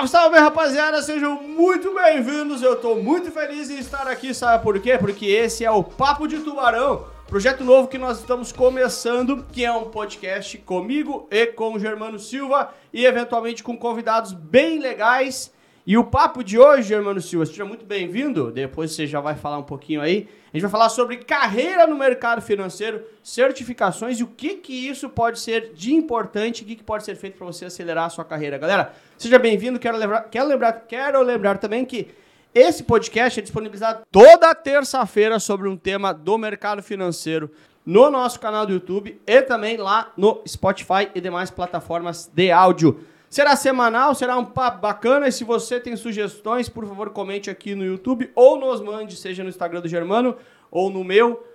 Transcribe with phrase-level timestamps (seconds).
[0.00, 1.02] Salve, salve, rapaziada!
[1.02, 2.62] Sejam muito bem-vindos.
[2.62, 4.96] Eu tô muito feliz em estar aqui, sabe por quê?
[4.96, 9.70] Porque esse é o Papo de Tubarão, projeto novo que nós estamos começando, que é
[9.70, 15.52] um podcast comigo e com o Germano Silva e eventualmente com convidados bem legais.
[15.86, 18.50] E o papo de hoje, Germano Silva, seja muito bem-vindo.
[18.52, 20.28] Depois você já vai falar um pouquinho aí.
[20.52, 25.08] A gente vai falar sobre carreira no mercado financeiro, certificações e o que que isso
[25.08, 28.24] pode ser de importante, o que, que pode ser feito para você acelerar a sua
[28.24, 28.58] carreira.
[28.58, 29.78] Galera, seja bem-vindo.
[29.78, 32.08] Quero lembrar, quero lembrar, quero lembrar também que
[32.54, 37.50] esse podcast é disponibilizado toda terça-feira sobre um tema do mercado financeiro
[37.84, 43.00] no nosso canal do YouTube e também lá no Spotify e demais plataformas de áudio.
[43.28, 45.28] Será semanal, será um papo bacana.
[45.28, 49.42] E se você tem sugestões, por favor, comente aqui no YouTube ou nos mande, seja
[49.42, 50.34] no Instagram do Germano
[50.70, 51.46] ou no meu,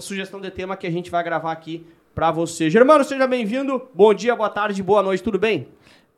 [0.00, 2.70] sugestão de tema que a gente vai gravar aqui para você.
[2.70, 3.88] Germano, seja bem-vindo.
[3.94, 5.68] Bom dia, boa tarde, boa noite, tudo bem?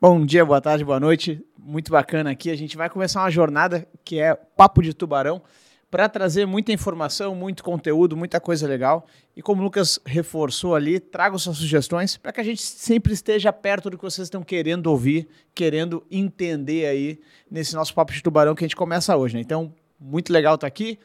[0.05, 1.41] Bom dia, boa tarde, boa noite.
[1.57, 2.49] Muito bacana aqui.
[2.51, 5.41] A gente vai começar uma jornada que é Papo de Tubarão
[5.89, 9.07] para trazer muita informação, muito conteúdo, muita coisa legal.
[9.33, 13.53] E como o Lucas reforçou ali, traga suas sugestões para que a gente sempre esteja
[13.53, 18.55] perto do que vocês estão querendo ouvir, querendo entender aí nesse nosso papo de tubarão
[18.55, 19.35] que a gente começa hoje.
[19.35, 19.39] Né?
[19.39, 20.99] Então, muito legal estar tá aqui,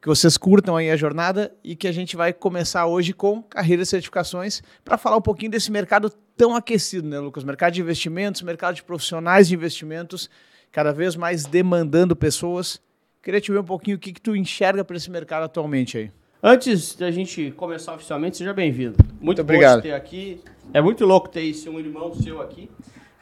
[0.00, 3.82] que vocês curtam aí a jornada e que a gente vai começar hoje com carreira
[3.82, 7.44] e certificações para falar um pouquinho desse mercado tão aquecido, né, Lucas?
[7.44, 10.30] Mercado de investimentos, mercado de profissionais de investimentos,
[10.70, 12.80] cada vez mais demandando pessoas
[13.28, 16.10] Queria te ver um pouquinho o que, que tu enxerga para esse mercado atualmente aí.
[16.42, 18.96] Antes da gente começar oficialmente, seja bem-vindo.
[18.98, 19.82] Muito, muito obrigado.
[19.82, 20.40] ter aqui.
[20.72, 22.70] É muito louco ter esse um irmão seu aqui.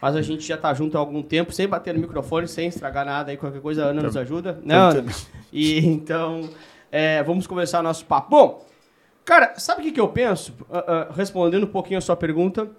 [0.00, 3.06] Mas a gente já está junto há algum tempo, sem bater no microfone, sem estragar
[3.06, 4.60] nada aí, qualquer coisa a Ana nos ajuda.
[4.62, 5.12] Não, Ana?
[5.56, 6.50] E então,
[6.92, 8.30] é, vamos começar nosso papo.
[8.30, 8.66] Bom,
[9.24, 10.52] cara, sabe o que, que eu penso?
[10.68, 12.70] Uh, uh, respondendo um pouquinho a sua pergunta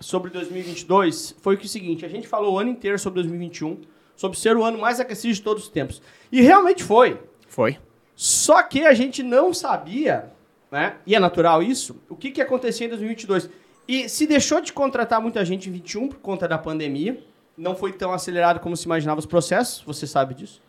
[0.00, 3.82] sobre 2022, foi que o seguinte, a gente falou o ano inteiro sobre 2021,
[4.16, 6.02] sobre ser o ano mais aquecido de todos os tempos.
[6.32, 7.20] E realmente foi.
[7.46, 7.78] Foi.
[8.16, 10.32] Só que a gente não sabia,
[10.72, 10.96] né?
[11.06, 13.48] E é natural isso, o que, que ia acontecer em 2022.
[13.86, 17.22] E se deixou de contratar muita gente em 21 por conta da pandemia.
[17.56, 20.60] Não foi tão acelerado como se imaginava os processos, você sabe disso.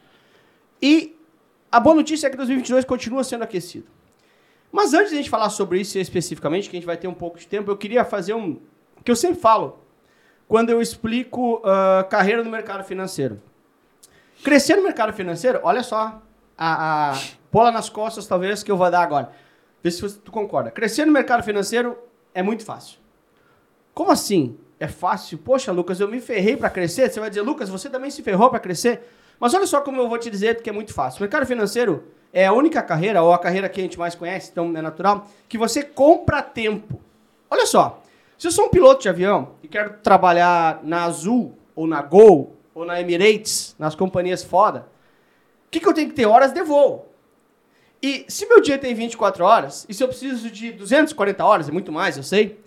[0.82, 1.16] E
[1.76, 3.86] a boa notícia é que 2022 continua sendo aquecido.
[4.72, 7.14] Mas antes de a gente falar sobre isso especificamente, que a gente vai ter um
[7.14, 8.62] pouco de tempo, eu queria fazer um.
[9.04, 9.78] que eu sempre falo
[10.48, 13.42] quando eu explico uh, carreira no mercado financeiro.
[14.42, 16.22] Crescer no mercado financeiro, olha só,
[16.58, 17.20] a, a
[17.52, 19.32] bola nas costas talvez que eu vou dar agora.
[19.84, 20.72] Vê se tu concorda.
[20.72, 21.98] Crescer no mercado financeiro
[22.34, 23.00] é muito fácil.
[23.94, 24.58] Como assim?
[24.80, 25.40] É fácil?
[25.40, 27.12] Poxa, Lucas, eu me ferrei para crescer.
[27.12, 29.02] Você vai dizer, Lucas, você também se ferrou para crescer?
[29.40, 31.20] Mas olha só como eu vou te dizer que é muito fácil.
[31.20, 34.52] O mercado financeiro é a única carreira, ou a carreira que a gente mais conhece,
[34.52, 37.00] então é natural, que você compra tempo.
[37.50, 38.02] Olha só,
[38.38, 42.56] se eu sou um piloto de avião e quero trabalhar na Azul, ou na Gol,
[42.74, 44.88] ou na Emirates, nas companhias foda,
[45.68, 46.26] o que, que eu tenho que ter?
[46.26, 47.10] Horas de voo.
[48.02, 51.72] E se meu dia tem 24 horas, e se eu preciso de 240 horas, é
[51.72, 52.60] muito mais, eu sei,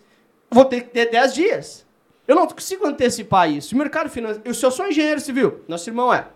[0.51, 1.87] vou ter que ter 10 dias.
[2.27, 3.75] Eu não consigo antecipar isso.
[3.75, 4.53] O mercado financeiro.
[4.55, 6.27] Se eu sou engenheiro civil, nosso irmão é.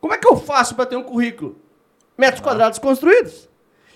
[0.00, 1.56] Como é que eu faço para ter um currículo?
[2.16, 3.48] Metros quadrados construídos.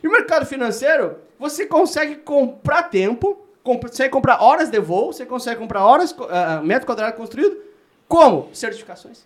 [0.03, 5.59] E o mercado financeiro, você consegue comprar tempo consegue comprar horas de voo, você consegue
[5.59, 7.57] comprar horas, uh, metro quadrado construído.
[8.07, 8.51] Como?
[8.53, 9.25] Certificações.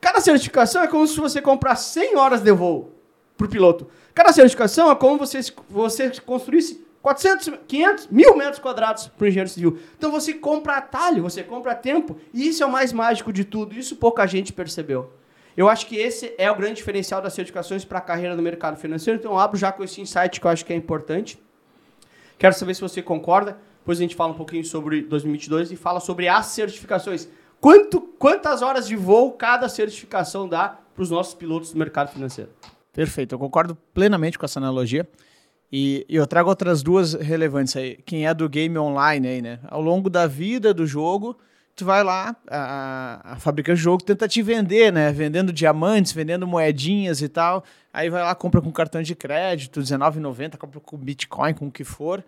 [0.00, 2.92] Cada certificação é como se você comprar 100 horas de voo
[3.36, 3.88] para o piloto.
[4.14, 9.48] Cada certificação é como você, você construísse 400, 500, mil metros quadrados para o engenheiro
[9.48, 9.78] civil.
[9.96, 13.74] Então você compra atalho, você compra tempo, e isso é o mais mágico de tudo.
[13.74, 15.10] Isso pouca gente percebeu.
[15.58, 18.76] Eu acho que esse é o grande diferencial das certificações para a carreira no mercado
[18.76, 19.18] financeiro.
[19.18, 21.36] Então abro já com esse insight que eu acho que é importante.
[22.38, 23.58] Quero saber se você concorda.
[23.80, 27.28] Depois a gente fala um pouquinho sobre 2022 e fala sobre as certificações.
[27.60, 32.52] Quanto, quantas horas de voo cada certificação dá para os nossos pilotos do mercado financeiro?
[32.92, 35.08] Perfeito, eu concordo plenamente com essa analogia.
[35.72, 37.96] E, e, eu trago outras duas relevantes aí.
[38.06, 39.58] Quem é do game online aí, né?
[39.66, 41.36] Ao longo da vida do jogo,
[41.78, 45.12] tu vai lá, a, a fabricante de jogo tenta te vender, né?
[45.12, 47.64] Vendendo diamantes, vendendo moedinhas e tal.
[47.92, 51.84] Aí vai lá, compra com cartão de crédito, R$19,90, compra com Bitcoin, com o que
[51.84, 52.22] for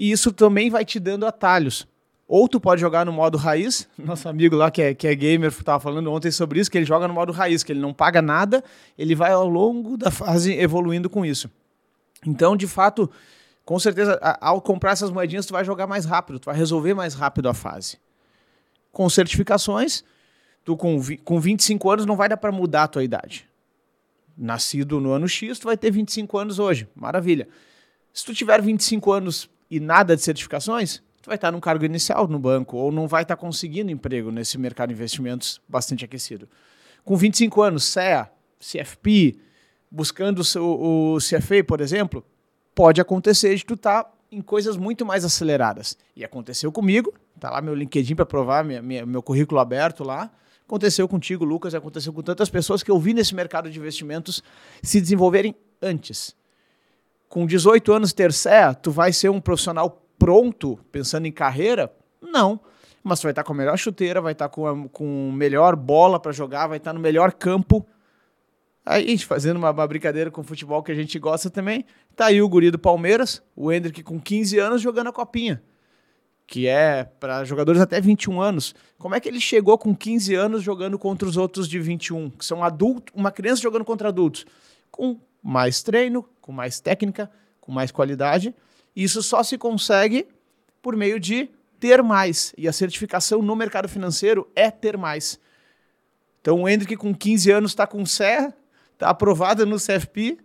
[0.00, 1.86] e isso também vai te dando atalhos.
[2.26, 5.50] Ou tu pode jogar no modo raiz, nosso amigo lá que é, que é gamer
[5.50, 8.22] estava falando ontem sobre isso, que ele joga no modo raiz, que ele não paga
[8.22, 8.64] nada,
[8.96, 11.50] ele vai ao longo da fase evoluindo com isso.
[12.26, 13.10] Então, de fato,
[13.62, 17.12] com certeza, ao comprar essas moedinhas, tu vai jogar mais rápido, tu vai resolver mais
[17.12, 17.98] rápido a fase.
[18.92, 20.04] Com certificações,
[20.64, 23.48] tu com, com 25 anos não vai dar para mudar a tua idade.
[24.36, 26.88] Nascido no ano X, tu vai ter 25 anos hoje.
[26.94, 27.48] Maravilha.
[28.12, 32.26] Se tu tiver 25 anos e nada de certificações, tu vai estar num cargo inicial
[32.26, 36.48] no banco ou não vai estar conseguindo emprego nesse mercado de investimentos bastante aquecido.
[37.04, 39.38] Com 25 anos, CEA, CFP,
[39.90, 42.24] buscando o, o CFA, por exemplo,
[42.74, 45.96] pode acontecer de tu estar tá em coisas muito mais aceleradas.
[46.14, 50.30] E aconteceu comigo, tá lá meu LinkedIn para provar minha, minha, meu currículo aberto lá.
[50.64, 54.40] Aconteceu contigo, Lucas, aconteceu com tantas pessoas que eu vi nesse mercado de investimentos
[54.82, 56.36] se desenvolverem antes.
[57.28, 61.92] Com 18 anos ter CEA, tu vai ser um profissional pronto, pensando em carreira?
[62.20, 62.60] Não.
[63.02, 66.20] Mas tu vai estar com a melhor chuteira, vai estar com a com melhor bola
[66.20, 67.84] para jogar, vai estar no melhor campo.
[68.84, 71.84] Aí, fazendo uma, uma, brincadeira com o futebol que a gente gosta também,
[72.14, 75.62] tá aí o guri do Palmeiras, o Hendrick com 15 anos jogando a copinha
[76.50, 78.74] que é para jogadores até 21 anos.
[78.98, 82.44] Como é que ele chegou com 15 anos jogando contra os outros de 21, que
[82.44, 84.44] são adultos, uma criança jogando contra adultos?
[84.90, 87.30] Com mais treino, com mais técnica,
[87.60, 88.52] com mais qualidade.
[88.96, 90.26] Isso só se consegue
[90.82, 91.48] por meio de
[91.78, 92.52] ter mais.
[92.58, 95.38] E a certificação no mercado financeiro é ter mais.
[96.40, 98.52] Então o Hendrick com 15 anos está com CE,
[98.94, 100.36] está aprovado no CFP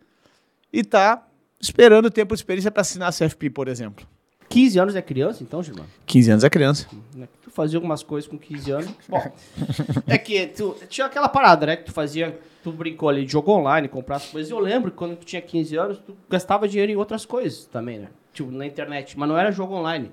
[0.72, 1.28] e está
[1.60, 4.08] esperando tempo de experiência para assinar a CFP, por exemplo.
[4.56, 5.86] 15 anos é criança, então, Gilmar?
[6.06, 6.88] 15 anos é criança.
[7.14, 8.90] Né, tu fazia algumas coisas com 15 anos.
[9.10, 9.22] Bom,
[10.08, 11.76] é que tu, tinha aquela parada, né?
[11.76, 14.50] Que tu fazia, tu brincou ali de jogo online, comprar as coisas.
[14.50, 18.00] Eu lembro que quando tu tinha 15 anos, tu gastava dinheiro em outras coisas também,
[18.00, 18.08] né?
[18.32, 19.20] Tipo, na internet.
[19.20, 20.10] Mas não era jogo online.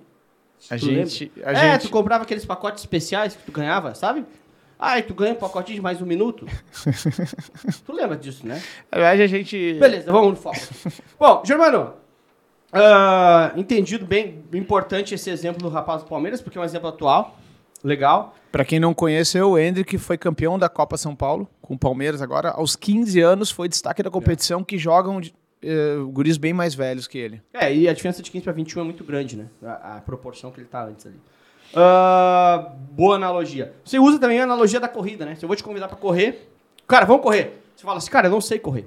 [0.68, 1.82] A gente, a é, gente...
[1.82, 4.24] tu comprava aqueles pacotes especiais que tu ganhava, sabe?
[4.76, 6.48] Ah, e tu ganha um pacotinho de mais um minuto?
[7.86, 8.60] tu lembra disso, né?
[8.90, 9.74] Na verdade, a gente...
[9.74, 10.58] Beleza, vamos no foco.
[11.16, 12.01] Bom, Germano,
[12.72, 17.36] Uh, entendido bem importante esse exemplo do rapaz do Palmeiras, porque é um exemplo atual,
[17.84, 18.34] legal.
[18.50, 22.22] Para quem não conheceu, o Hendrick foi campeão da Copa São Paulo com o Palmeiras
[22.22, 22.50] agora.
[22.50, 24.64] Aos 15 anos foi destaque da competição é.
[24.64, 27.42] que jogam uh, guris bem mais velhos que ele.
[27.52, 29.46] É, e a diferença de 15 para 21 é muito grande, né?
[29.62, 31.16] A, a, proporção que ele tá antes ali.
[31.74, 33.74] Uh, boa analogia.
[33.84, 35.34] Você usa também a analogia da corrida, né?
[35.34, 36.50] Se eu vou te convidar para correr,
[36.86, 37.62] cara, vamos correr.
[37.74, 38.86] Você fala assim, cara, eu não sei correr.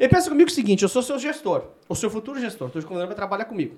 [0.00, 2.88] Ele pensa comigo o seguinte: eu sou seu gestor, o seu futuro gestor, estou te
[2.88, 3.76] convidando para trabalhar comigo.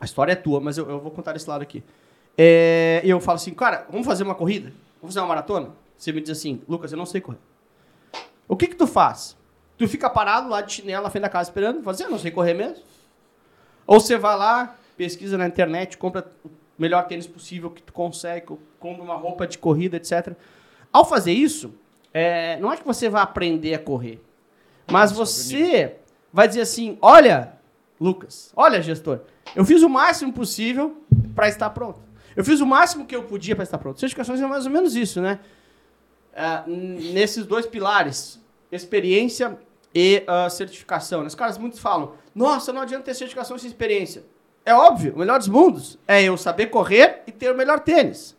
[0.00, 1.84] A história é tua, mas eu, eu vou contar esse lado aqui.
[2.36, 4.72] É, eu falo assim, cara, vamos fazer uma corrida?
[5.00, 5.70] Vamos fazer uma maratona?
[5.96, 7.38] Você me diz assim, Lucas, eu não sei correr.
[8.48, 9.36] O que que tu faz?
[9.78, 11.80] Tu fica parado lá de chinelo na frente da casa esperando?
[11.84, 12.82] Fala assim, eu não sei correr mesmo.
[13.86, 18.46] Ou você vai lá, pesquisa na internet, compra o melhor tênis possível que tu consegue,
[18.80, 20.34] compra uma roupa de corrida, etc.
[20.92, 21.72] Ao fazer isso,
[22.12, 24.20] é, não é que você vai aprender a correr.
[24.90, 25.96] Mas você
[26.32, 27.54] vai dizer assim: olha,
[28.00, 29.20] Lucas, olha, gestor,
[29.54, 30.96] eu fiz o máximo possível
[31.34, 32.00] para estar pronto.
[32.34, 34.00] Eu fiz o máximo que eu podia para estar pronto.
[34.00, 35.38] Certificações é mais ou menos isso, né?
[36.32, 36.70] Uh,
[37.12, 38.40] nesses dois pilares,
[38.70, 39.58] experiência
[39.94, 41.20] e uh, certificação.
[41.20, 41.26] Né?
[41.26, 44.24] Os caras muitos falam: nossa, não adianta ter certificação sem experiência.
[44.64, 48.36] É óbvio, o melhor dos mundos é eu saber correr e ter o melhor tênis.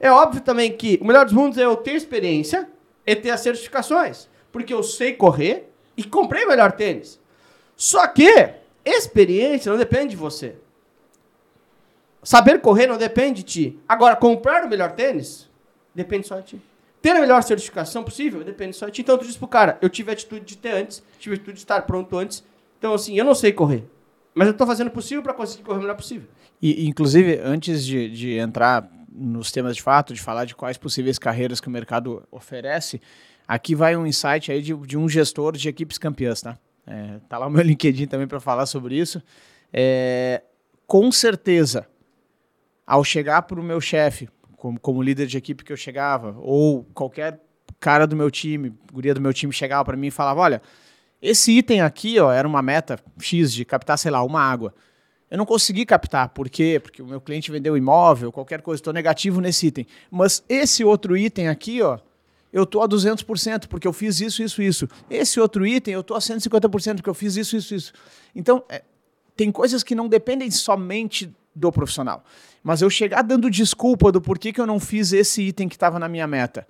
[0.00, 2.68] É óbvio também que o melhor dos mundos é eu ter experiência
[3.06, 4.28] e ter as certificações.
[4.50, 5.67] Porque eu sei correr
[5.98, 7.20] e comprei o melhor tênis.
[7.76, 8.54] Só que
[8.84, 10.54] experiência não depende de você.
[12.22, 13.78] Saber correr não depende de ti.
[13.88, 15.48] Agora, comprar o melhor tênis
[15.94, 16.62] depende só de ti.
[17.02, 19.02] Ter a melhor certificação possível depende só de ti.
[19.02, 21.54] Então tu diz pro cara, eu tive a atitude de ter antes, tive a atitude
[21.54, 22.44] de estar pronto antes.
[22.78, 23.84] Então assim, eu não sei correr.
[24.34, 26.28] Mas eu estou fazendo o possível para conseguir correr o melhor possível.
[26.62, 31.18] E, inclusive, antes de, de entrar nos temas de fato, de falar de quais possíveis
[31.18, 33.00] carreiras que o mercado oferece,
[33.48, 36.58] Aqui vai um insight aí de, de um gestor de equipes campeãs, tá?
[36.86, 39.22] É, tá lá o meu LinkedIn também para falar sobre isso.
[39.72, 40.42] É,
[40.86, 41.86] com certeza,
[42.86, 46.84] ao chegar para o meu chefe, como, como líder de equipe que eu chegava, ou
[46.92, 47.40] qualquer
[47.80, 50.62] cara do meu time, guria do meu time chegava para mim e falava: Olha,
[51.20, 54.74] esse item aqui ó, era uma meta X de captar, sei lá, uma água.
[55.30, 56.80] Eu não consegui captar, por quê?
[56.82, 59.86] Porque o meu cliente vendeu imóvel, qualquer coisa, estou negativo nesse item.
[60.10, 61.98] Mas esse outro item aqui, ó,
[62.52, 64.88] eu estou a 200% porque eu fiz isso, isso, isso.
[65.10, 67.92] Esse outro item eu estou a 150% porque eu fiz isso, isso, isso.
[68.34, 68.82] Então, é,
[69.36, 72.24] tem coisas que não dependem somente do profissional.
[72.62, 75.98] Mas eu chegar dando desculpa do porquê que eu não fiz esse item que estava
[75.98, 76.66] na minha meta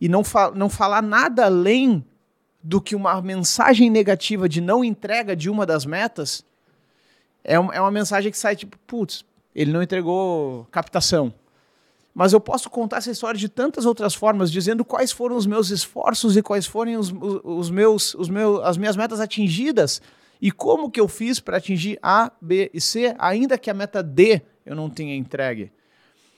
[0.00, 2.04] e não, fa não falar nada além
[2.62, 6.44] do que uma mensagem negativa de não entrega de uma das metas,
[7.42, 11.32] é, um, é uma mensagem que sai tipo, putz, ele não entregou captação
[12.14, 15.70] mas eu posso contar essa história de tantas outras formas, dizendo quais foram os meus
[15.70, 20.00] esforços e quais foram os, os meus, os meus, as minhas metas atingidas
[20.40, 24.00] e como que eu fiz para atingir A, B e C, ainda que a meta
[24.00, 25.72] D eu não tenha entregue.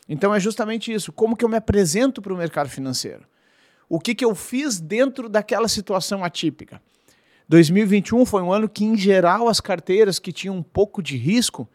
[0.08, 3.26] Então é justamente isso, como que eu me apresento para o mercado financeiro.
[3.88, 6.80] O que, que eu fiz dentro daquela situação atípica.
[7.48, 11.68] 2021 foi um ano que, em geral, as carteiras que tinham um pouco de risco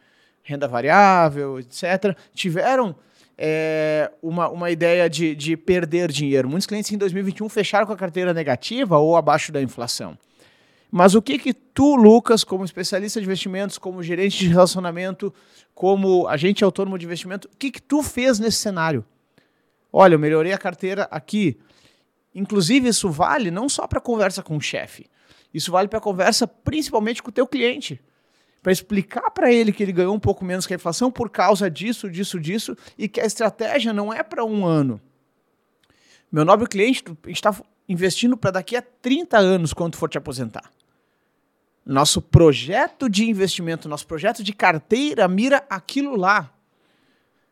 [0.43, 2.95] renda variável, etc., tiveram
[3.43, 6.47] é, uma, uma ideia de, de perder dinheiro.
[6.47, 10.15] Muitos clientes em 2021 fecharam com a carteira negativa ou abaixo da inflação.
[10.91, 15.33] Mas o que que tu, Lucas, como especialista de investimentos, como gerente de relacionamento,
[15.73, 19.03] como agente autônomo de investimento, o que que tu fez nesse cenário?
[19.91, 21.57] Olha, eu melhorei a carteira aqui.
[22.35, 25.07] Inclusive, isso vale não só para conversa com o chefe.
[25.51, 27.99] Isso vale para conversa principalmente com o teu cliente
[28.61, 31.69] para explicar para ele que ele ganhou um pouco menos que a inflação por causa
[31.69, 35.01] disso, disso, disso, e que a estratégia não é para um ano.
[36.31, 37.55] Meu nobre cliente, a gente está
[37.89, 40.71] investindo para daqui a 30 anos quando for te aposentar.
[41.85, 46.53] Nosso projeto de investimento, nosso projeto de carteira mira aquilo lá.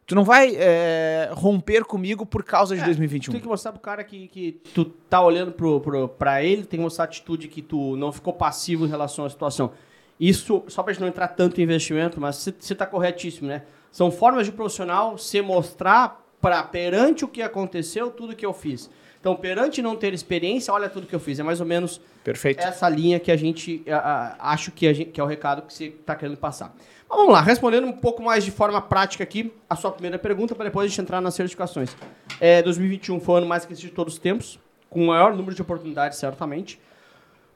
[0.05, 3.31] Tu não vai é, romper comigo por causa de é, 2021.
[3.31, 6.63] Tu tem que mostrar pro cara que, que tu tá olhando pro, pro, pra ele,
[6.65, 9.71] tem que mostrar a atitude que tu não ficou passivo em relação à situação.
[10.19, 13.63] Isso, só para a gente não entrar tanto em investimento, mas você está corretíssimo, né?
[13.91, 18.89] São formas de profissional se mostrar para perante o que aconteceu, tudo que eu fiz.
[19.19, 21.39] Então, perante não ter experiência, olha tudo que eu fiz.
[21.39, 22.61] É mais ou menos Perfeito.
[22.61, 25.73] essa linha que a gente a, a, acho que, gente, que é o recado que
[25.73, 26.73] você está querendo passar.
[27.09, 30.55] Mas vamos lá, respondendo um pouco mais de forma prática aqui a sua primeira pergunta,
[30.55, 31.95] para depois a gente entrar nas certificações.
[32.39, 34.57] É, 2021 foi o ano mais aquecido de todos os tempos,
[34.89, 36.79] com o maior número de oportunidades, certamente.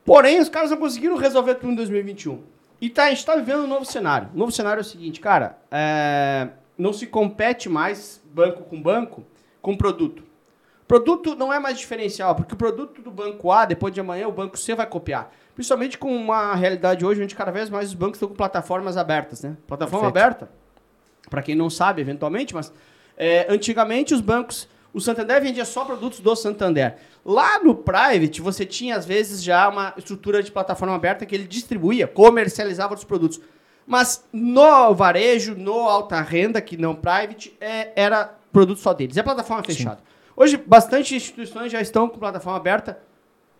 [0.03, 2.52] Porém, os caras não conseguiram resolver tudo em 2021.
[2.83, 4.29] E tá, a gente está vivendo um novo cenário.
[4.33, 9.23] O novo cenário é o seguinte, cara, é, não se compete mais banco com banco
[9.61, 10.21] com produto.
[10.85, 14.33] Produto não é mais diferencial, porque o produto do banco A, depois de amanhã, o
[14.33, 15.31] banco C vai copiar.
[15.55, 19.41] Principalmente com uma realidade hoje onde cada vez mais os bancos estão com plataformas abertas,
[19.41, 19.55] né?
[19.65, 20.43] Plataforma Perfeito.
[20.43, 20.51] aberta,
[21.29, 22.73] para quem não sabe, eventualmente, mas
[23.15, 26.97] é, antigamente os bancos o Santander vendia só produtos do Santander.
[27.25, 31.47] Lá no Private, você tinha, às vezes, já uma estrutura de plataforma aberta que ele
[31.47, 33.41] distribuía, comercializava os produtos.
[33.87, 39.17] Mas no varejo, no alta renda, que não private, é, era produto só deles.
[39.17, 39.97] É plataforma fechada.
[39.97, 40.03] Sim.
[40.35, 42.99] Hoje, bastante instituições já estão com plataforma aberta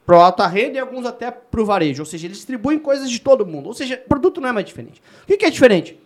[0.06, 2.02] para alta renda e alguns até para o varejo.
[2.02, 3.68] Ou seja, eles distribuem coisas de todo mundo.
[3.68, 5.02] Ou seja, produto não é mais diferente.
[5.24, 6.00] O que, que é diferente?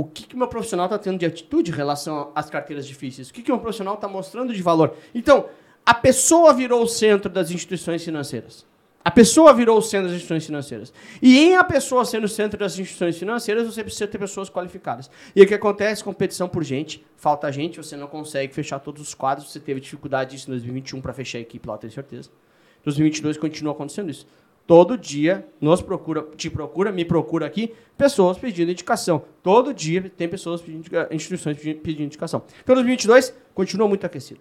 [0.00, 3.28] O que, que meu profissional está tendo de atitude em relação às carteiras difíceis?
[3.28, 4.96] O que, que meu profissional está mostrando de valor?
[5.14, 5.46] Então,
[5.84, 8.66] a pessoa virou o centro das instituições financeiras.
[9.02, 10.92] A pessoa virou o centro das instituições financeiras.
[11.22, 15.10] E em a pessoa sendo o centro das instituições financeiras, você precisa ter pessoas qualificadas.
[15.34, 16.04] E o que acontece?
[16.04, 17.04] Competição por gente.
[17.16, 19.50] Falta gente, você não consegue fechar todos os quadros.
[19.50, 22.28] Você teve dificuldade disso em 2021 para fechar a equipe lá, tenho certeza.
[22.28, 24.26] Em 2022 continua acontecendo isso.
[24.70, 29.24] Todo dia nos procura, te procura, me procura aqui, pessoas pedindo indicação.
[29.42, 32.44] Todo dia tem pessoas pedindo instituições pedindo indicação.
[32.62, 34.38] Então 2022 continua muito aquecido.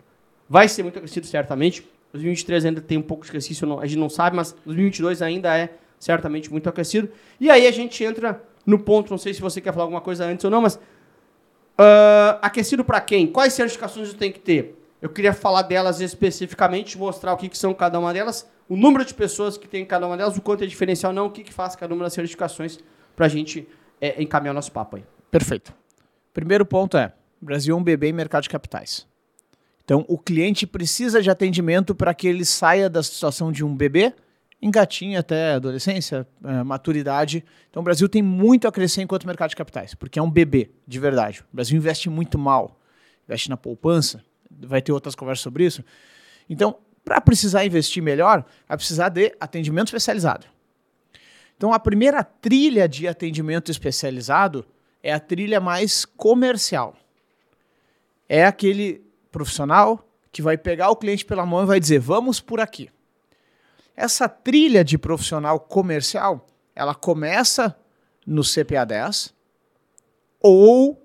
[0.47, 1.81] Vai ser muito aquecido certamente.
[2.13, 5.73] 2023 ainda tem um pouco de exercício, a gente não sabe, mas 2022 ainda é
[5.99, 7.09] certamente muito aquecido.
[7.39, 10.25] E aí a gente entra no ponto, não sei se você quer falar alguma coisa
[10.25, 13.25] antes ou não, mas uh, aquecido para quem?
[13.25, 14.79] Quais certificações eu tenho que ter?
[15.01, 19.03] Eu queria falar delas especificamente, mostrar o que, que são cada uma delas, o número
[19.03, 21.51] de pessoas que tem cada uma delas, o quanto é diferencial, não o que, que
[21.51, 22.79] faz cada uma das certificações
[23.15, 23.67] para a gente
[23.99, 25.03] é, encaminhar o nosso papo aí.
[25.31, 25.73] Perfeito.
[26.31, 27.11] Primeiro ponto é,
[27.41, 29.07] Brasil é um bebê em mercado de capitais.
[29.83, 34.13] Então, o cliente precisa de atendimento para que ele saia da situação de um bebê,
[34.61, 37.43] engatinhe até adolescência, é, maturidade.
[37.71, 40.69] Então, o Brasil tem muito a crescer enquanto mercado de capitais, porque é um bebê,
[40.87, 41.41] de verdade.
[41.51, 42.79] O Brasil investe muito mal.
[43.27, 45.83] Investe na poupança, vai ter outras conversas sobre isso.
[46.47, 46.77] Então,
[47.09, 50.45] para precisar investir melhor, vai precisar de atendimento especializado.
[51.57, 54.63] Então, a primeira trilha de atendimento especializado
[55.01, 56.95] é a trilha mais comercial.
[58.29, 62.59] É aquele profissional que vai pegar o cliente pela mão e vai dizer: vamos por
[62.59, 62.91] aqui.
[63.95, 67.75] Essa trilha de profissional comercial, ela começa
[68.23, 69.33] no CPA 10
[70.39, 71.03] ou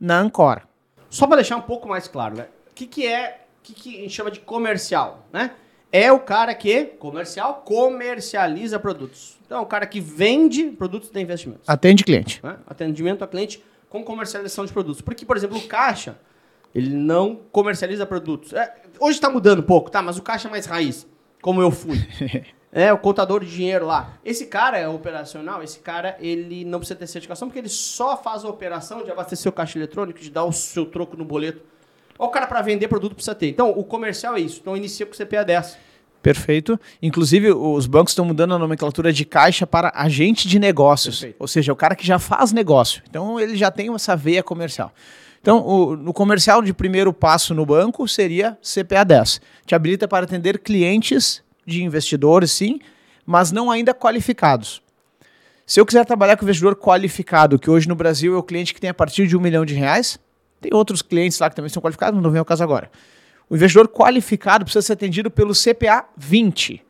[0.00, 0.68] na Ancora.
[1.08, 2.48] Só para deixar um pouco mais claro, né?
[2.68, 5.52] O que, que é, que, que a gente chama de comercial, né?
[5.90, 9.38] É o cara que, comercial, comercializa produtos.
[9.46, 11.60] Então, é o cara que vende produtos de investimento.
[11.66, 12.40] Atende cliente.
[12.42, 12.56] Né?
[12.66, 15.00] Atendimento a cliente com comercialização de produtos.
[15.00, 16.18] Porque, por exemplo, o caixa,
[16.74, 18.52] ele não comercializa produtos.
[18.52, 20.02] É, hoje está mudando um pouco, tá?
[20.02, 21.06] Mas o caixa é mais raiz,
[21.40, 21.98] como eu fui.
[22.72, 24.18] É, o contador de dinheiro lá.
[24.22, 28.44] Esse cara é operacional, esse cara, ele não precisa ter certificação, porque ele só faz
[28.44, 31.62] a operação de abastecer o caixa eletrônico, de dar o seu troco no boleto.
[32.18, 33.48] Ou o cara para vender produto precisa ter.
[33.48, 34.60] Então, o comercial é isso.
[34.60, 35.78] Então, inicia com o CPA 10.
[36.22, 36.80] Perfeito.
[37.00, 41.20] Inclusive, os bancos estão mudando a nomenclatura de caixa para agente de negócios.
[41.20, 41.36] Perfeito.
[41.38, 43.02] Ou seja, o cara que já faz negócio.
[43.08, 44.92] Então, ele já tem essa veia comercial.
[45.40, 49.40] Então, o, no comercial de primeiro passo no banco seria CPA 10.
[49.64, 52.80] Te habilita para atender clientes de investidores, sim,
[53.24, 54.82] mas não ainda qualificados.
[55.64, 58.80] Se eu quiser trabalhar com investidor qualificado, que hoje no Brasil é o cliente que
[58.80, 60.18] tem a partir de um milhão de reais,
[60.60, 62.90] tem outros clientes lá que também são qualificados, não vem ao caso agora.
[63.48, 66.82] O investidor qualificado precisa ser atendido pelo CPA 20,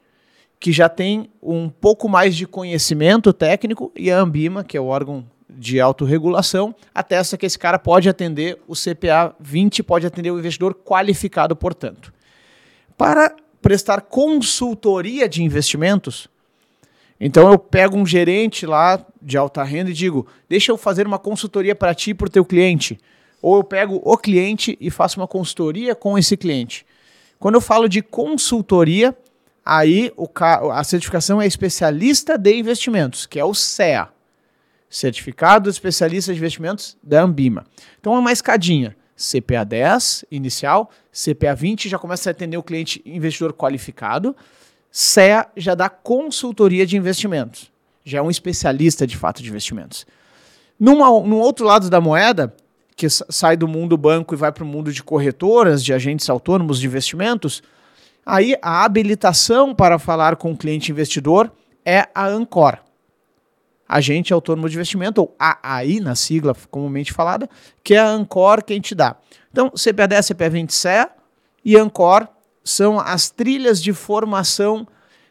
[0.59, 4.87] que já tem um pouco mais de conhecimento técnico, e a Ambima, que é o
[4.87, 10.39] órgão de autorregulação, atesta que esse cara pode atender o CPA 20, pode atender o
[10.39, 12.13] investidor qualificado, portanto.
[12.97, 16.29] Para prestar consultoria de investimentos,
[17.19, 21.19] então eu pego um gerente lá de alta renda e digo: deixa eu fazer uma
[21.19, 22.99] consultoria para ti e para o teu cliente.
[23.47, 26.85] Ou eu pego o cliente e faço uma consultoria com esse cliente.
[27.39, 29.17] Quando eu falo de consultoria,
[29.65, 30.29] aí o,
[30.73, 34.09] a certificação é especialista de investimentos, que é o CEA.
[34.91, 37.65] Certificado Especialista de Investimentos da Ambima.
[38.01, 38.97] Então é uma escadinha.
[39.17, 44.35] CPA 10 inicial, CPA 20 já começa a atender o cliente investidor qualificado,
[44.91, 47.71] CEA já dá consultoria de investimentos,
[48.05, 50.05] já é um especialista de fato de investimentos.
[50.81, 52.53] Numa, num outro lado da moeda,
[52.97, 56.81] que sai do mundo banco e vai para o mundo de corretoras, de agentes autônomos
[56.81, 57.63] de investimentos,
[58.25, 61.53] aí a habilitação para falar com o cliente investidor
[61.85, 62.79] é a Ancor.
[63.89, 67.49] Agente Autônomo de Investimento, ou AAI, na sigla comumente falada,
[67.85, 69.15] que é a Ancor que a gente dá.
[69.53, 71.09] Então, CPA10, CPA20 CE
[71.65, 72.27] e Ancor
[72.65, 74.89] são as trilhas de formação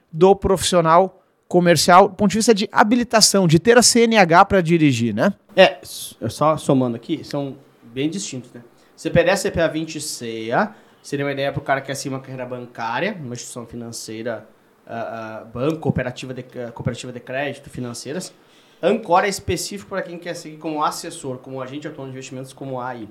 [0.09, 5.13] do profissional comercial, do ponto de vista de habilitação, de ter a CNH para dirigir,
[5.13, 5.33] né?
[5.55, 8.61] É, só somando aqui, são bem distintos, né?
[8.95, 10.75] CPDS CPA 20 CEA
[11.05, 14.47] seria uma ideia para o cara que é uma carreira bancária, uma instituição financeira,
[14.87, 18.33] uh, uh, banco, cooperativa de, uh, cooperativa de crédito, financeiras.
[18.81, 22.79] Ancor é específico para quem quer seguir como assessor, como agente autônomo de investimentos, como
[22.81, 23.07] AI.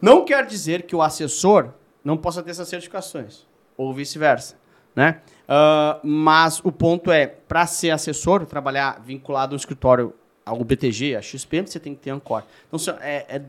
[0.00, 1.70] Não quer dizer que o assessor
[2.02, 4.56] não possa ter essas certificações, ou vice-versa,
[4.96, 5.20] né?
[5.46, 10.12] Uh, mas o ponto é, para ser assessor, trabalhar vinculado ao escritório
[10.44, 12.42] ao BTG, a XP, você tem que ter Ancor.
[12.66, 13.42] Então, é, é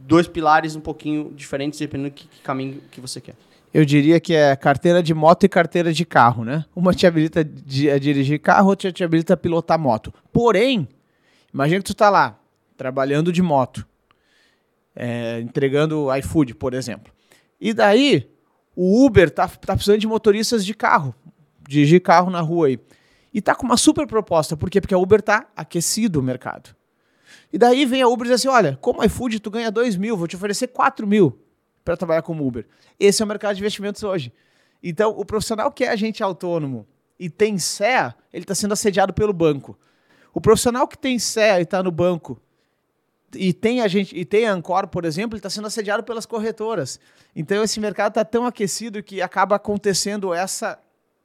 [0.00, 3.34] dois pilares um pouquinho diferentes, dependendo do que, que caminho que você quer.
[3.72, 6.64] Eu diria que é carteira de moto e carteira de carro, né?
[6.76, 10.14] Uma te habilita a dirigir carro, outra te habilita a pilotar moto.
[10.32, 10.88] Porém,
[11.52, 12.38] imagina que tu está lá,
[12.76, 13.84] trabalhando de moto,
[14.94, 17.12] é, entregando iFood, por exemplo.
[17.60, 18.30] E daí,
[18.76, 21.14] o Uber tá, tá precisando de motoristas de carro,
[21.68, 22.78] dirigir carro na rua aí.
[23.32, 24.56] E tá com uma super proposta.
[24.56, 24.80] Por quê?
[24.80, 26.74] Porque a Uber tá aquecido o mercado.
[27.52, 30.16] E daí vem a Uber e diz assim: olha, como iFood tu ganha 2 mil,
[30.16, 31.38] vou te oferecer 4 mil
[31.84, 32.66] para trabalhar como Uber.
[32.98, 34.32] Esse é o mercado de investimentos hoje.
[34.82, 36.86] Então, o profissional que é agente autônomo
[37.18, 39.78] e tem CEA, ele está sendo assediado pelo banco.
[40.32, 42.40] O profissional que tem CEA e está no banco
[43.34, 46.98] e tem a gente e tem a Ancor, por exemplo, está sendo assediado pelas corretoras.
[47.34, 50.78] Então esse mercado está tão aquecido que acaba acontecendo essa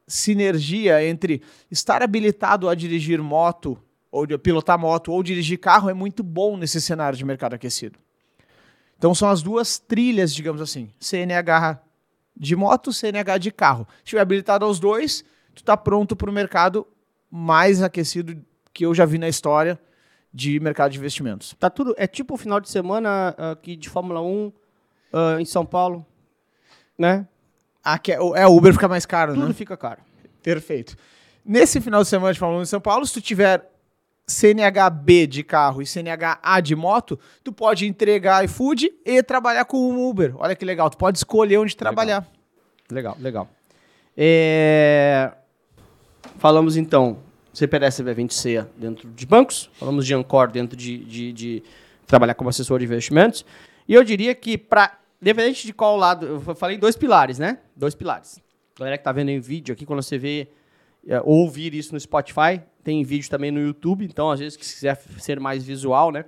[0.08, 3.78] sinergia entre estar habilitado a dirigir moto,
[4.12, 8.00] ou de pilotar moto, ou dirigir carro é muito bom nesse cenário de mercado aquecido.
[8.98, 11.80] Então são as duas trilhas, digamos assim, CNH
[12.36, 13.88] de moto, CNH de carro.
[13.98, 16.88] Se estiver habilitado aos dois, tu está pronto para o mercado
[17.30, 18.43] mais aquecido
[18.74, 19.80] que eu já vi na história
[20.34, 21.56] de mercado de investimentos.
[21.60, 24.54] Tá tudo, é tipo o final de semana aqui de Fórmula 1 uh,
[25.13, 26.06] ah, em São Paulo,
[26.98, 27.28] né?
[27.84, 29.54] Aqui é, é, o Uber fica mais caro, Tudo né?
[29.54, 30.02] fica caro.
[30.44, 30.96] Perfeito.
[31.44, 33.68] Nesse final de semana de Fórmula 1 em São Paulo, se tu tiver
[34.28, 40.10] CNHB de carro e CNHA de moto, tu pode entregar iFood e trabalhar com o
[40.10, 40.36] Uber.
[40.38, 42.28] Olha que legal, tu pode escolher onde trabalhar.
[42.92, 43.50] Legal, legal.
[44.15, 45.32] É...
[46.38, 47.18] Falamos então
[47.60, 51.63] CPDS V20C dentro de bancos, falamos de Ancor dentro de, de, de
[52.08, 53.45] trabalhar como assessor de investimentos.
[53.88, 57.60] E eu diria que para Independente de qual lado, eu falei dois pilares, né?
[57.76, 58.41] Dois pilares.
[58.76, 60.48] A galera que tá vendo em vídeo aqui, quando você vê,
[61.06, 64.98] é, ouvir isso no Spotify, tem vídeo também no YouTube, então às vezes se quiser
[65.17, 66.24] ser mais visual, né?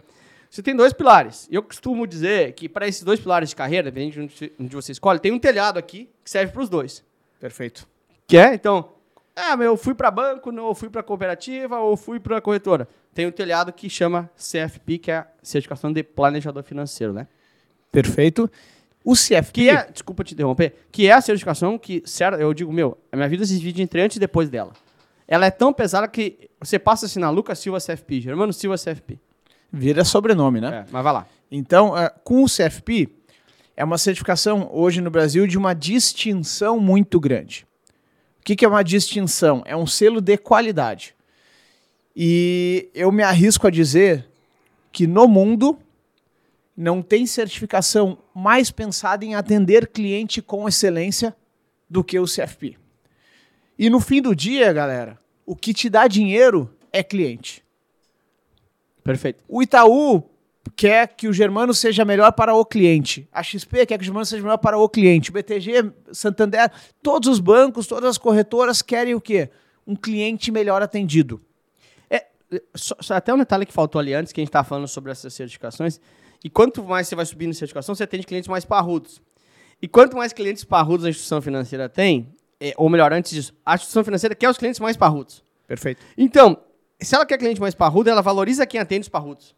[0.49, 1.47] Você tem dois pilares.
[1.49, 5.17] Eu costumo dizer que para esses dois pilares de carreira, dependendo de onde você escolhe,
[5.17, 7.01] tem um telhado aqui que serve para os dois.
[7.39, 7.87] Perfeito.
[8.27, 8.89] Que é, então,
[9.35, 12.87] ah, eu fui para banco, ou fui para cooperativa, ou fui para corretora.
[13.13, 17.27] Tem um telhado que chama CFP, que é a certificação de planejador financeiro, né?
[17.91, 18.49] Perfeito.
[19.03, 19.51] O CFP.
[19.51, 22.03] Que é, desculpa te interromper, que é a certificação que,
[22.39, 24.73] eu digo, meu, a minha vida se divide entre antes e depois dela.
[25.27, 29.17] Ela é tão pesada que você passa assim na Lucas Silva CFP, Germano Silva CFP.
[29.71, 30.85] Vira sobrenome, né?
[30.87, 31.25] É, mas vai lá.
[31.49, 33.09] Então, uh, com o CFP,
[33.75, 37.65] é uma certificação hoje no Brasil de uma distinção muito grande.
[38.41, 39.61] O que, que é uma distinção?
[39.67, 41.13] É um selo de qualidade.
[42.15, 44.27] E eu me arrisco a dizer
[44.91, 45.77] que no mundo
[46.75, 51.35] não tem certificação mais pensada em atender cliente com excelência
[51.87, 52.77] do que o CFP.
[53.77, 57.63] E no fim do dia, galera, o que te dá dinheiro é cliente.
[59.03, 59.43] Perfeito.
[59.47, 60.23] O Itaú
[60.75, 63.27] quer que o Germano seja melhor para o cliente.
[63.31, 65.29] A XP quer que o Germano seja melhor para o cliente.
[65.29, 66.71] O BTG, Santander,
[67.01, 69.49] todos os bancos, todas as corretoras querem o quê?
[69.85, 71.41] Um cliente melhor atendido.
[72.09, 72.25] É,
[72.75, 75.11] só, só até um detalhe que faltou ali antes, que a gente estava falando sobre
[75.11, 75.99] essas certificações.
[76.43, 79.21] E quanto mais você vai subindo em certificação, você atende clientes mais parrudos.
[79.81, 83.73] E quanto mais clientes parrudos a instituição financeira tem, é, ou melhor, antes disso, a
[83.73, 85.43] instituição financeira quer os clientes mais parrudos.
[85.67, 86.03] Perfeito.
[86.15, 86.57] Então,
[86.99, 89.55] se ela quer cliente mais parrudo, ela valoriza quem atende os parrudos.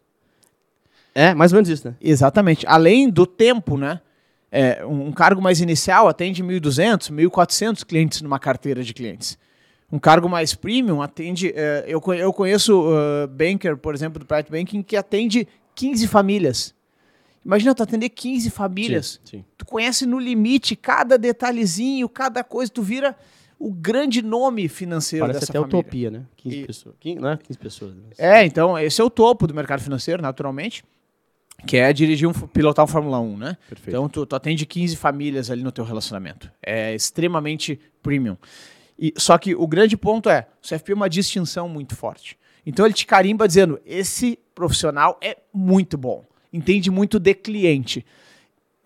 [1.16, 1.96] É, mais ou menos isso, né?
[2.02, 2.66] Exatamente.
[2.68, 4.02] Além do tempo, né?
[4.52, 9.38] É, um cargo mais inicial atende 1.200, 1.400 clientes numa carteira de clientes.
[9.92, 11.52] Um cargo mais premium atende.
[11.56, 16.74] É, eu, eu conheço uh, banker, por exemplo, do Private Banking, que atende 15 famílias.
[17.46, 19.20] Imagina tu atender 15 famílias.
[19.24, 19.46] Sim, sim.
[19.58, 23.16] Tu conhece no limite cada detalhezinho, cada coisa, tu vira
[23.60, 25.80] o grande nome financeiro Parece dessa até família.
[25.80, 26.24] utopia, né?
[26.38, 26.96] 15 E- pessoas.
[27.00, 27.94] 15, não é 15 pessoas.
[27.96, 28.02] né?
[28.18, 30.84] É, então, esse é o topo do mercado financeiro, naturalmente,
[31.66, 33.58] que é dirigir um, pilotar um Fórmula 1, né?
[33.68, 33.90] Perfeito.
[33.90, 36.52] Então, tu, tu atende 15 famílias ali no teu relacionamento.
[36.62, 38.38] É extremamente premium.
[39.00, 42.38] E, só que o grande ponto é, o CFP é uma distinção muito forte.
[42.66, 48.06] Então, ele te carimba dizendo, esse profissional é muito bom, entende muito de cliente.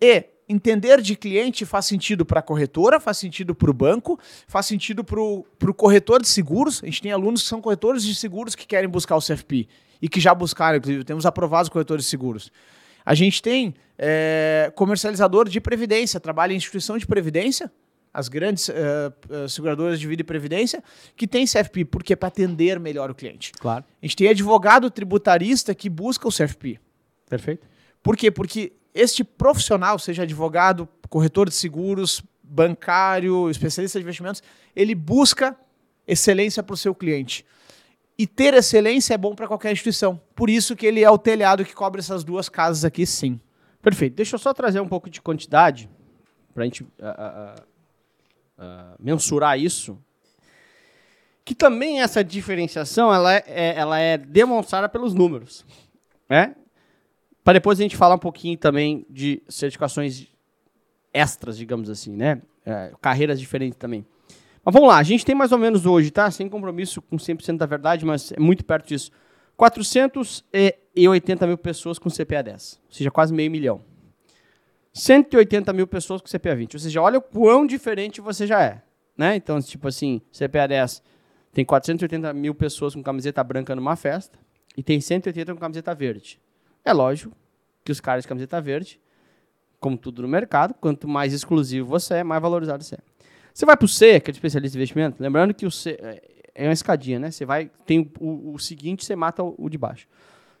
[0.00, 4.66] E entender de cliente faz sentido para a corretora, faz sentido para o banco, faz
[4.66, 6.82] sentido para o corretor de seguros.
[6.82, 9.68] A gente tem alunos que são corretores de seguros que querem buscar o CFP
[10.00, 12.50] e que já buscaram, inclusive, temos aprovados corretores de seguros.
[13.04, 17.72] A gente tem é, comercializador de previdência, trabalha em instituição de previdência,
[18.12, 19.12] as grandes é,
[19.48, 20.82] seguradoras de vida e previdência,
[21.16, 23.52] que tem CFP, porque é para atender melhor o cliente.
[23.52, 23.84] Claro.
[24.02, 26.80] A gente tem advogado tributarista que busca o CFP.
[27.28, 27.66] Perfeito.
[28.02, 28.30] Por quê?
[28.30, 34.42] Porque este profissional, seja advogado, corretor de seguros, bancário, especialista de investimentos,
[34.74, 35.56] ele busca
[36.06, 37.44] excelência para o seu cliente.
[38.18, 40.20] E ter excelência é bom para qualquer instituição.
[40.34, 43.40] Por isso que ele é o telhado que cobre essas duas casas aqui, sim.
[43.80, 44.16] Perfeito.
[44.16, 45.88] Deixa eu só trazer um pouco de quantidade
[46.52, 47.14] para a gente ah,
[47.56, 47.62] ah,
[48.58, 49.96] ah, mensurar isso.
[51.44, 55.64] Que também essa diferenciação ela é, é- ela é demonstrada pelos números.
[56.28, 56.56] Né?
[57.44, 60.26] Para depois a gente falar um pouquinho também de certificações
[61.14, 62.42] extras, digamos assim, né?
[62.66, 64.04] É, carreiras diferentes também.
[64.64, 66.30] Mas vamos lá, a gente tem mais ou menos hoje, tá?
[66.30, 69.10] Sem compromisso com 100% da verdade, mas é muito perto disso.
[69.56, 73.80] 480 mil pessoas com CPA 10, ou seja, quase meio milhão.
[74.92, 78.82] 180 mil pessoas com CPA 20, ou seja, olha o quão diferente você já é.
[79.16, 79.36] Né?
[79.36, 81.02] Então, tipo assim, CPA 10
[81.52, 84.38] tem 480 mil pessoas com camiseta branca numa festa
[84.76, 86.40] e tem 180 com camiseta verde.
[86.84, 87.34] É lógico
[87.84, 89.00] que os caras de camiseta verde,
[89.80, 92.98] como tudo no mercado, quanto mais exclusivo você é, mais valorizado você é.
[93.58, 95.98] Você vai para o C, que é de especialista em investimento, lembrando que o C
[96.00, 96.22] é-
[96.54, 97.32] é uma escadinha, né?
[97.32, 100.06] Você vai, tem o, o seguinte, você mata o, o de baixo.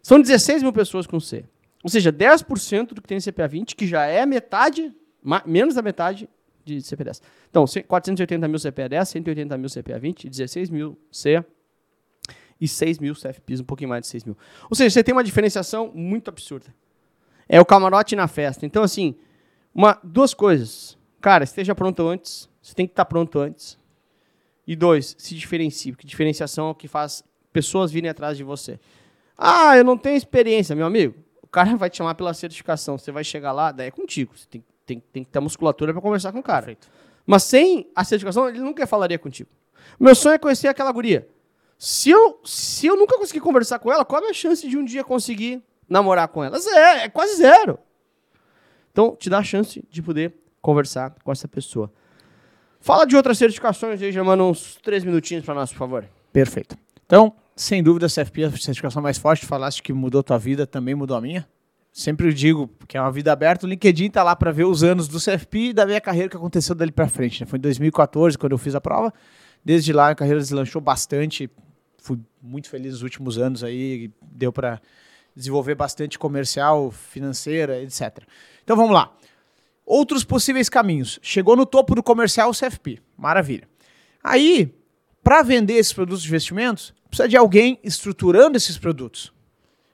[0.02, 1.44] São 16 mil pessoas com C.
[1.84, 4.92] Ou seja, 10% do que tem CPA 20, que já é metade,
[5.46, 6.28] menos da metade
[6.64, 7.22] de CPA 10.
[7.48, 11.44] Então, ce- 480 mil CPA 10, 180 mil CPA 20, 16 mil C
[12.60, 14.36] e 6 mil CFPs, um pouquinho mais de 6 mil.
[14.68, 16.66] Ou seja, você tem uma diferenciação muito absurda.
[17.48, 18.66] É o camarote na festa.
[18.66, 19.14] Então, assim,
[19.72, 20.98] uma, duas coisas.
[21.20, 22.48] Cara, esteja pronto antes.
[22.68, 23.78] Você tem que estar pronto antes.
[24.66, 28.78] E dois, se diferencie, porque diferenciação é o que faz pessoas virem atrás de você.
[29.38, 31.14] Ah, eu não tenho experiência, meu amigo.
[31.40, 32.98] O cara vai te chamar pela certificação.
[32.98, 34.36] Você vai chegar lá, daí é contigo.
[34.36, 36.76] Você tem, tem, tem que ter musculatura para conversar com o cara.
[37.24, 39.48] Mas sem a certificação, ele nunca falaria contigo.
[39.98, 41.26] Meu sonho é conhecer aquela guria.
[41.78, 44.84] Se eu, se eu nunca conseguir conversar com ela, qual é a chance de um
[44.84, 46.58] dia conseguir namorar com ela?
[46.58, 47.78] Zero, é quase zero.
[48.92, 51.90] Então, te dá a chance de poder conversar com essa pessoa.
[52.80, 56.04] Fala de outras certificações aí, Germano, uns três minutinhos para nós, por favor.
[56.32, 56.76] Perfeito.
[57.06, 59.44] Então, sem dúvida, a CFP é a certificação mais forte.
[59.44, 61.46] Falaste que mudou tua vida, também mudou a minha.
[61.92, 63.66] Sempre digo que é uma vida aberta.
[63.66, 66.36] O LinkedIn tá lá para ver os anos do CFP e da minha carreira que
[66.36, 67.40] aconteceu dali para frente.
[67.40, 67.46] né?
[67.46, 69.12] Foi em 2014 quando eu fiz a prova.
[69.64, 71.50] Desde lá a carreira deslanchou bastante.
[72.00, 74.12] Fui muito feliz nos últimos anos aí.
[74.22, 74.80] Deu para
[75.34, 78.22] desenvolver bastante comercial, financeira, etc.
[78.62, 79.12] Então vamos lá.
[79.88, 81.18] Outros possíveis caminhos.
[81.22, 83.00] Chegou no topo do comercial o CFP.
[83.16, 83.66] Maravilha.
[84.22, 84.74] Aí,
[85.24, 89.32] para vender esses produtos de investimentos, precisa de alguém estruturando esses produtos.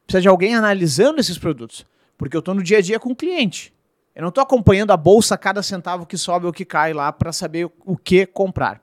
[0.04, 1.86] Precisa de alguém analisando esses produtos.
[2.18, 3.72] Porque eu estou no dia a dia com o cliente.
[4.16, 7.32] Eu não estou acompanhando a bolsa cada centavo que sobe ou que cai lá para
[7.32, 8.82] saber o que comprar.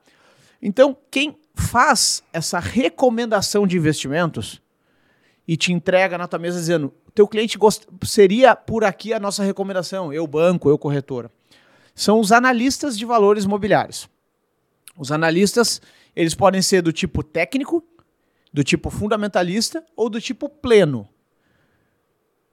[0.62, 4.61] Então, quem faz essa recomendação de investimentos
[5.46, 7.84] e te entrega na tua mesa dizendo: teu cliente gost...
[8.04, 11.30] seria por aqui a nossa recomendação, eu banco, eu corretora.
[11.94, 14.08] São os analistas de valores imobiliários.
[14.96, 15.80] Os analistas,
[16.14, 17.84] eles podem ser do tipo técnico,
[18.52, 21.08] do tipo fundamentalista ou do tipo pleno.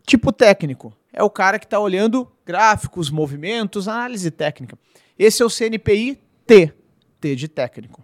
[0.05, 0.93] Tipo técnico.
[1.11, 4.77] É o cara que está olhando gráficos, movimentos, análise técnica.
[5.17, 6.73] Esse é o CNPI T,
[7.19, 8.03] T de técnico.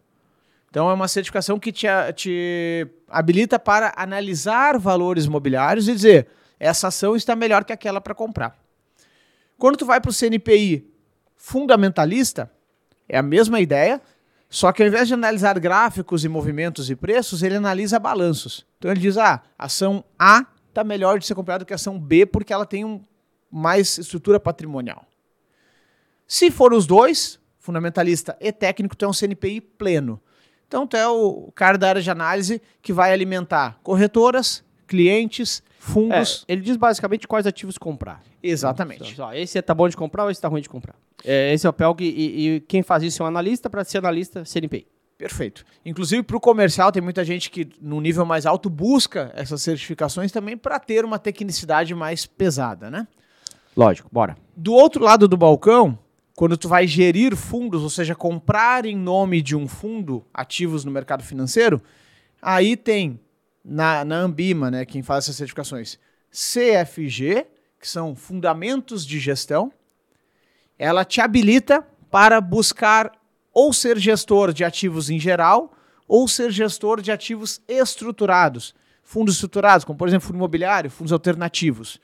[0.75, 6.27] Então é uma certificação que te, te habilita para analisar valores imobiliários e dizer
[6.59, 8.59] essa ação está melhor que aquela para comprar.
[9.57, 10.85] Quando tu vai para o CNPI
[11.37, 12.51] fundamentalista,
[13.07, 14.01] é a mesma ideia,
[14.49, 18.67] só que ao invés de analisar gráficos e movimentos e preços, ele analisa balanços.
[18.77, 21.97] Então ele diz: ah, ação A está melhor de ser comprada do que a ação
[21.97, 23.01] B porque ela tem um,
[23.49, 25.07] mais estrutura patrimonial.
[26.27, 30.21] Se for os dois, fundamentalista e técnico, tu é um CNPI pleno.
[30.67, 36.45] Então tu é o cara da área de análise que vai alimentar corretoras, clientes, fundos.
[36.47, 38.21] É, ele diz basicamente quais ativos comprar.
[38.41, 39.13] Exatamente.
[39.13, 40.95] Então, esse tá bom de comprar ou esse tá ruim de comprar.
[41.23, 43.83] É, esse é o papel que, e, e quem faz isso é um analista, para
[43.83, 44.87] ser analista, CNPI.
[45.17, 45.63] Perfeito.
[45.85, 50.31] Inclusive para o comercial tem muita gente que no nível mais alto busca essas certificações
[50.31, 53.07] também para ter uma tecnicidade mais pesada, né?
[53.75, 54.37] Lógico, bora.
[54.55, 55.97] Do outro lado do balcão,
[56.35, 60.91] quando tu vai gerir fundos, ou seja, comprar em nome de um fundo ativos no
[60.91, 61.81] mercado financeiro,
[62.41, 63.19] aí tem
[63.63, 65.97] na, na Ambima, né, quem faz essas certificações,
[66.29, 67.47] CFG,
[67.79, 69.71] que são fundamentos de gestão,
[70.77, 73.11] ela te habilita para buscar
[73.53, 75.73] ou ser gestor de ativos em geral,
[76.07, 78.75] ou ser gestor de ativos estruturados.
[79.01, 81.99] Fundos estruturados, como por exemplo fundo imobiliário, fundos alternativos.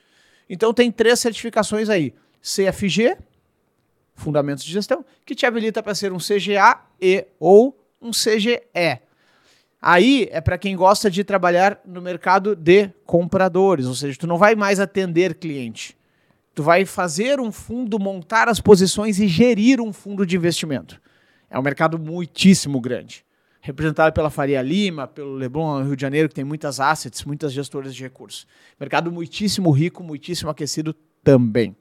[0.48, 3.16] Então tem três certificações aí: CFG,
[4.22, 8.60] Fundamentos de Gestão, que te habilita para ser um CGA e ou um CGE.
[9.80, 14.38] Aí é para quem gosta de trabalhar no mercado de compradores, ou seja, tu não
[14.38, 15.96] vai mais atender cliente.
[16.54, 21.00] Tu vai fazer um fundo, montar as posições e gerir um fundo de investimento.
[21.50, 23.24] É um mercado muitíssimo grande.
[23.60, 27.94] Representado pela Faria Lima, pelo Leblon, Rio de Janeiro, que tem muitas assets, muitas gestoras
[27.94, 28.46] de recursos.
[28.78, 31.74] Mercado muitíssimo rico, muitíssimo aquecido também.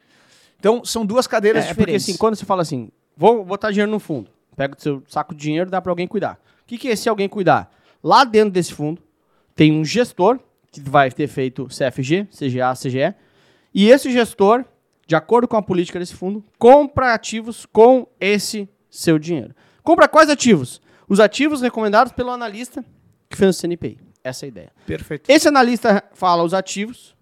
[0.61, 2.07] Então, são duas cadeiras É, porque diferentes.
[2.07, 5.41] assim, quando você fala assim, vou botar dinheiro no fundo, pega o seu saco de
[5.41, 6.39] dinheiro e dá para alguém cuidar.
[6.61, 7.71] O que, que é esse alguém cuidar?
[8.03, 9.01] Lá dentro desse fundo
[9.55, 10.39] tem um gestor
[10.71, 13.15] que vai ter feito CFG, CGA, CGE,
[13.73, 14.63] e esse gestor,
[15.07, 19.55] de acordo com a política desse fundo, compra ativos com esse seu dinheiro.
[19.81, 20.79] Compra quais ativos?
[21.09, 22.85] Os ativos recomendados pelo analista
[23.27, 23.97] que fez o CNPI.
[24.23, 24.71] Essa é a ideia.
[24.85, 25.27] Perfeito.
[25.27, 27.15] Esse analista fala os ativos.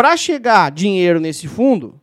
[0.00, 2.00] Para chegar dinheiro nesse fundo,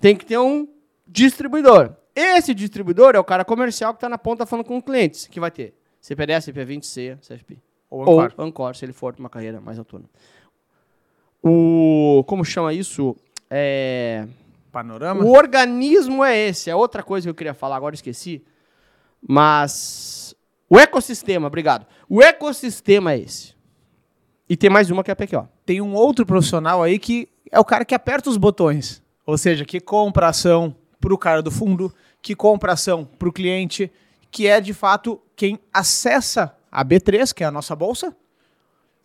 [0.00, 0.66] tem que ter um
[1.06, 1.94] distribuidor.
[2.16, 5.50] Esse distribuidor é o cara comercial que está na ponta falando com clientes, que vai
[5.50, 7.58] ter CPDE, CP20, CEA, CFP.
[7.90, 8.34] Ou Ou Ancor.
[8.38, 10.08] Ancor, se ele for para uma carreira mais autônoma.
[11.42, 13.14] O, como chama isso?
[13.50, 14.26] É,
[14.72, 15.22] Panorama?
[15.22, 16.70] o organismo é esse.
[16.70, 18.42] É outra coisa que eu queria falar, agora esqueci.
[19.20, 20.34] Mas
[20.70, 21.86] o ecossistema, obrigado.
[22.08, 23.54] O ecossistema é esse.
[24.48, 25.46] E tem mais uma que é a PQO.
[25.66, 29.02] Tem um outro profissional aí que é o cara que aperta os botões.
[29.26, 33.32] Ou seja, que compra ação para o cara do fundo, que compra ação para o
[33.32, 33.90] cliente,
[34.30, 38.14] que é de fato quem acessa a B3, que é a nossa bolsa,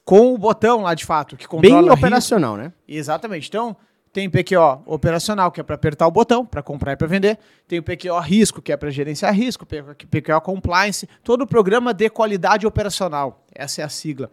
[0.03, 2.73] com o botão lá de fato, que controla Bem operacional, né?
[2.87, 3.47] Exatamente.
[3.47, 3.77] Então,
[4.11, 7.37] tem PQO operacional, que é para apertar o botão, para comprar e para vender.
[7.67, 9.67] Tem o PQO risco, que é para gerenciar risco.
[9.67, 13.45] PQO compliance, todo o programa de qualidade operacional.
[13.53, 14.31] Essa é a sigla.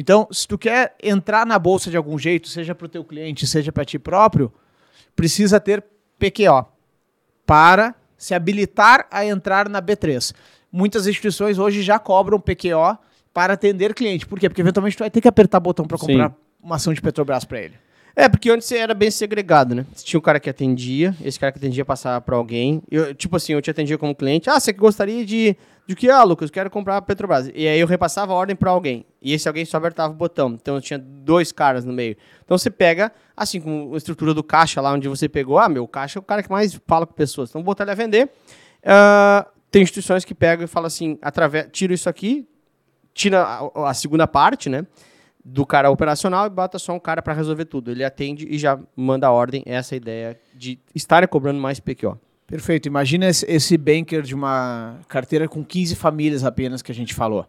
[0.00, 3.48] Então, se tu quer entrar na bolsa de algum jeito, seja para o teu cliente,
[3.48, 4.52] seja para ti próprio,
[5.16, 5.84] precisa ter
[6.16, 6.68] PQO
[7.44, 10.32] para se habilitar a entrar na B3.
[10.70, 12.96] Muitas instituições hoje já cobram PQO
[13.34, 14.24] para atender cliente.
[14.24, 14.48] Por quê?
[14.48, 16.06] Porque eventualmente tu vai ter que apertar botão para Sim.
[16.06, 16.32] comprar
[16.62, 17.74] uma ação de Petrobras para ele.
[18.20, 19.86] É, porque antes era bem segregado, né?
[20.02, 22.82] Tinha um cara que atendia, esse cara que atendia passava para alguém.
[22.90, 24.50] Eu, tipo assim, eu te atendia como cliente.
[24.50, 25.56] Ah, você gostaria de.
[25.86, 26.10] De que?
[26.10, 27.48] Ah, Lucas, quero comprar a Petrobras.
[27.54, 29.06] E aí eu repassava a ordem para alguém.
[29.22, 30.58] E esse alguém só apertava o botão.
[30.60, 32.16] Então eu tinha dois caras no meio.
[32.44, 35.56] Então você pega, assim, com a estrutura do caixa lá onde você pegou.
[35.56, 37.50] Ah, meu, o caixa é o cara que mais fala com pessoas.
[37.50, 38.28] Então botar ele a vender.
[38.84, 42.48] Ah, tem instituições que pegam e falam assim: através, tira isso aqui,
[43.14, 44.84] tira a, a segunda parte, né?
[45.44, 47.90] Do cara operacional e bota só um cara para resolver tudo.
[47.90, 49.62] Ele atende e já manda a ordem.
[49.64, 52.18] Essa é ideia de estarem cobrando mais PQO.
[52.46, 52.86] Perfeito.
[52.86, 57.46] Imagina esse, banker de uma carteira com 15 famílias apenas que a gente falou.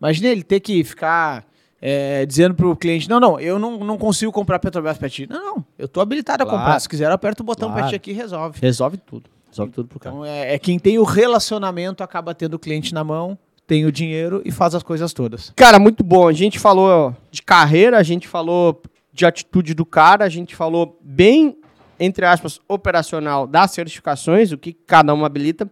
[0.00, 1.44] Imagina ele ter que ficar
[1.82, 5.26] é, dizendo para o cliente: não, não, eu não, não consigo comprar Petrobras para ti.
[5.28, 6.56] Não, não, eu estou habilitado Claro.
[6.56, 6.80] a comprar.
[6.80, 7.90] Se quiser, eu aperto o botão para Claro.
[7.90, 8.60] ti aqui e resolve.
[8.60, 9.28] Resolve tudo.
[9.48, 10.14] Resolve tudo pro cara.
[10.14, 13.36] Então é, é quem tem o relacionamento acaba tendo o cliente na mão,
[13.68, 15.52] tem o dinheiro e faz as coisas todas.
[15.54, 16.26] Cara, muito bom.
[16.26, 18.80] A gente falou de carreira, a gente falou
[19.12, 21.58] de atitude do cara, a gente falou bem,
[22.00, 25.70] entre aspas, operacional das certificações, o que cada uma habilita.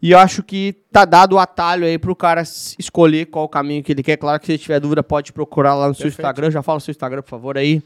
[0.00, 2.42] E eu acho que tá dado o atalho aí pro cara
[2.78, 4.16] escolher qual o caminho que ele quer.
[4.16, 6.20] Claro que se tiver dúvida, pode procurar lá no seu Perfeito.
[6.20, 6.50] Instagram.
[6.50, 7.82] Já fala o seu Instagram, por favor, aí.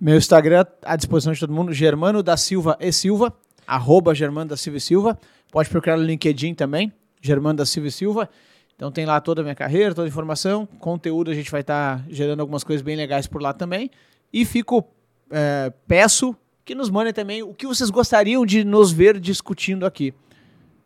[0.00, 3.32] Meu Instagram à disposição de todo mundo, Germano da Silva e Silva,
[3.66, 5.18] arroba Germano da Silva e Silva.
[5.50, 8.30] Pode procurar no LinkedIn também, Germano da Silva e Silva.
[8.76, 11.98] Então tem lá toda a minha carreira, toda a informação, conteúdo, a gente vai estar
[11.98, 13.90] tá gerando algumas coisas bem legais por lá também.
[14.32, 14.84] E fico,
[15.30, 20.12] é, peço que nos mandem também o que vocês gostariam de nos ver discutindo aqui.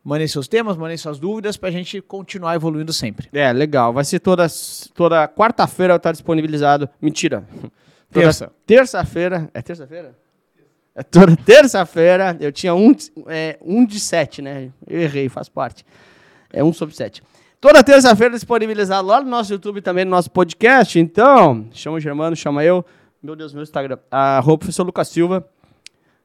[0.05, 3.29] Mandem seus temas, mandem suas dúvidas para a gente continuar evoluindo sempre.
[3.33, 3.93] É, legal.
[3.93, 4.47] Vai ser toda,
[4.95, 6.89] toda quarta-feira estar disponibilizado.
[7.01, 7.45] Mentira.
[8.11, 8.51] Terça.
[8.67, 9.51] Terça-feira.
[9.53, 10.17] É terça-feira?
[10.95, 12.37] É toda terça-feira.
[12.41, 12.95] Eu tinha um,
[13.27, 14.71] é, um de sete, né?
[14.87, 15.85] Eu errei, faz parte.
[16.51, 17.23] É um sobre sete.
[17.61, 20.97] Toda terça-feira disponibilizado lá no nosso YouTube também, no nosso podcast.
[20.97, 22.85] Então, chama o Germano, chama eu.
[23.21, 23.99] Meu Deus, meu Instagram.
[24.09, 25.45] Arroba professor Lucas Silva.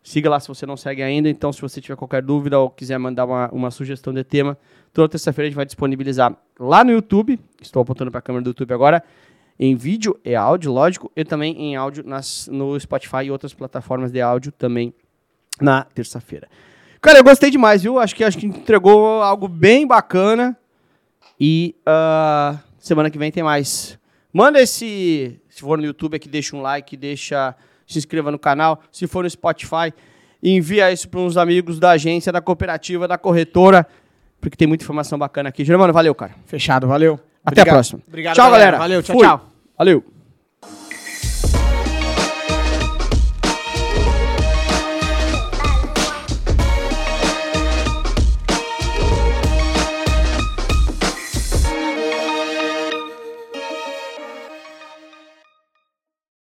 [0.03, 1.27] Siga lá se você não segue ainda.
[1.27, 4.55] Então, se você tiver qualquer dúvida ou quiser mandar uma, uma sugestão de tema,
[4.93, 7.39] toda terça-feira a gente vai disponibilizar lá no YouTube.
[7.59, 9.03] Estou apontando para a câmera do YouTube agora.
[9.59, 14.11] Em vídeo e áudio, lógico, e também em áudio nas, no Spotify e outras plataformas
[14.11, 14.93] de áudio também
[15.59, 16.47] na terça-feira.
[17.01, 17.97] Cara, eu gostei demais, viu?
[17.97, 20.55] Acho que acho que entregou algo bem bacana.
[21.39, 23.97] E uh, semana que vem tem mais.
[24.31, 25.39] Manda esse.
[25.49, 27.55] Se for no YouTube aqui, deixa um like, deixa.
[27.85, 28.81] Se inscreva no canal.
[28.91, 29.93] Se for no Spotify,
[30.41, 33.85] envia isso para uns amigos da agência, da cooperativa, da corretora.
[34.39, 35.63] Porque tem muita informação bacana aqui.
[35.63, 36.35] Germano, valeu, cara.
[36.45, 37.19] Fechado, valeu.
[37.45, 37.67] Até Obrigado.
[37.67, 38.01] a próxima.
[38.07, 38.77] Obrigado, tchau, galera.
[38.77, 39.25] Valeu, tchau, Fui.
[39.25, 39.49] tchau.
[39.77, 40.12] Valeu.